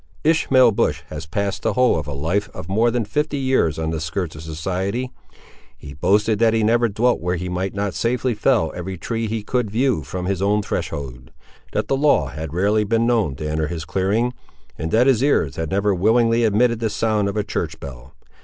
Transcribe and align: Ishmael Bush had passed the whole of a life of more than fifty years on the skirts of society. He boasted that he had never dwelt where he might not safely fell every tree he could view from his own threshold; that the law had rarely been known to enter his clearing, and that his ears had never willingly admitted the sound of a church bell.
Ishmael 0.23 0.71
Bush 0.71 1.03
had 1.09 1.29
passed 1.29 1.61
the 1.61 1.73
whole 1.73 1.95
of 1.95 2.07
a 2.07 2.13
life 2.13 2.49
of 2.55 2.67
more 2.67 2.89
than 2.89 3.05
fifty 3.05 3.37
years 3.37 3.77
on 3.77 3.91
the 3.91 4.01
skirts 4.01 4.35
of 4.35 4.41
society. 4.41 5.13
He 5.77 5.93
boasted 5.93 6.39
that 6.39 6.53
he 6.55 6.61
had 6.61 6.65
never 6.65 6.89
dwelt 6.89 7.21
where 7.21 7.35
he 7.35 7.49
might 7.49 7.75
not 7.75 7.93
safely 7.93 8.33
fell 8.33 8.71
every 8.73 8.97
tree 8.97 9.27
he 9.27 9.43
could 9.43 9.69
view 9.69 10.01
from 10.01 10.25
his 10.25 10.41
own 10.41 10.63
threshold; 10.63 11.29
that 11.73 11.87
the 11.87 11.95
law 11.95 12.29
had 12.29 12.51
rarely 12.51 12.83
been 12.83 13.05
known 13.05 13.35
to 13.35 13.47
enter 13.47 13.67
his 13.67 13.85
clearing, 13.85 14.33
and 14.75 14.89
that 14.89 15.05
his 15.05 15.21
ears 15.21 15.55
had 15.57 15.69
never 15.69 15.93
willingly 15.93 16.45
admitted 16.45 16.79
the 16.79 16.89
sound 16.89 17.29
of 17.29 17.37
a 17.37 17.43
church 17.43 17.79
bell. 17.79 18.15